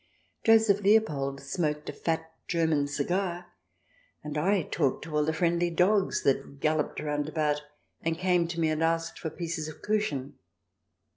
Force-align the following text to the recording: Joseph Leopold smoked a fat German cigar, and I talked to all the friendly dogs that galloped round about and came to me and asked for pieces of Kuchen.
Joseph 0.43 0.81
Leopold 0.81 1.39
smoked 1.41 1.87
a 1.87 1.93
fat 1.93 2.31
German 2.47 2.87
cigar, 2.87 3.53
and 4.23 4.35
I 4.35 4.63
talked 4.63 5.03
to 5.03 5.15
all 5.15 5.23
the 5.23 5.31
friendly 5.31 5.69
dogs 5.69 6.23
that 6.23 6.59
galloped 6.59 6.99
round 6.99 7.29
about 7.29 7.61
and 8.01 8.17
came 8.17 8.47
to 8.47 8.59
me 8.59 8.69
and 8.69 8.81
asked 8.83 9.19
for 9.19 9.29
pieces 9.29 9.67
of 9.67 9.83
Kuchen. 9.83 10.39